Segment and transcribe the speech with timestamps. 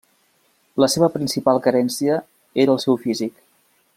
[0.83, 2.17] La seva principal carència
[2.65, 3.41] era el seu físic.